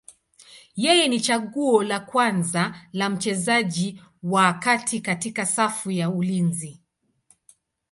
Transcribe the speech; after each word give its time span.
Yeye 0.75 1.05
ni 1.07 1.19
chaguo 1.19 1.83
la 1.83 1.99
kwanza 1.99 2.75
la 2.93 3.09
mchezaji 3.09 4.01
wa 4.23 4.53
kati 4.53 5.01
katika 5.01 5.45
safu 5.45 5.91
ya 5.91 6.09
ulinzi. 6.09 6.81